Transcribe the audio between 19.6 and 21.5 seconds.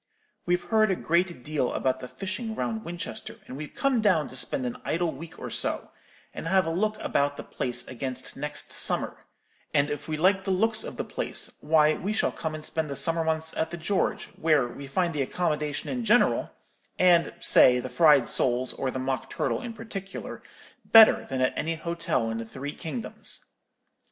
in particular, better than